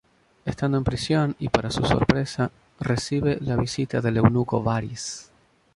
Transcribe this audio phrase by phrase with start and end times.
[0.47, 5.29] Estando en prisión, y para su sorpresa, recibe la visita del eunuco Varys.